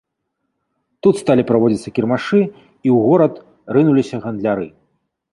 Тут 1.07 1.15
сталі 1.23 1.43
праводзіцца 1.49 1.93
кірмашы, 1.97 2.39
і 2.85 2.89
ў 2.93 2.95
горад 3.09 3.33
рынуліся 3.77 4.15
гандляры. 4.25 4.65